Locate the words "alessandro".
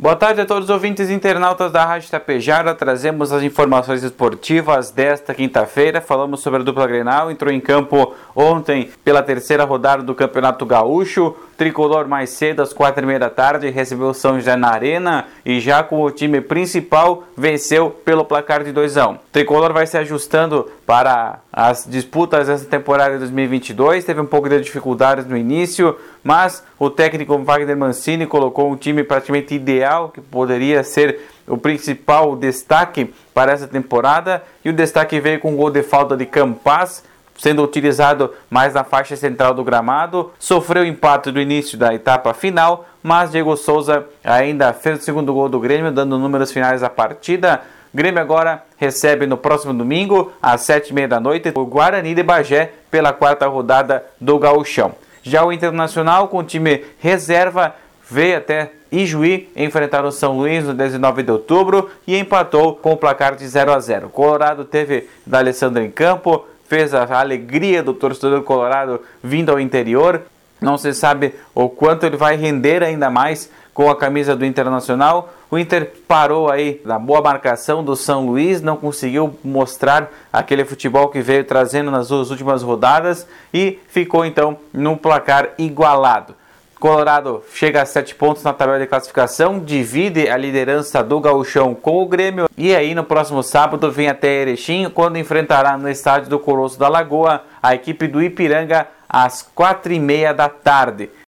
65.38-65.82